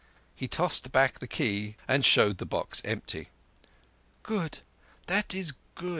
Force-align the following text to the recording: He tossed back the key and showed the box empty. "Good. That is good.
He 0.35 0.47
tossed 0.47 0.91
back 0.91 1.19
the 1.19 1.27
key 1.27 1.75
and 1.87 2.03
showed 2.03 2.39
the 2.39 2.45
box 2.47 2.81
empty. 2.83 3.27
"Good. 4.23 4.57
That 5.05 5.35
is 5.35 5.53
good. 5.75 5.89